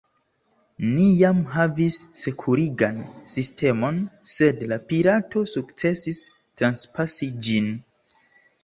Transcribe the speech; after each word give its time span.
Ni 0.93 1.03
jam 1.17 1.43
havis 1.55 1.97
sekurigan 2.21 2.99
sistemon, 3.35 4.01
sed 4.33 4.65
la 4.73 4.81
pirato 4.89 5.45
sukcesis 5.55 6.25
transpasi 6.41 7.31
ĝin. 7.47 7.73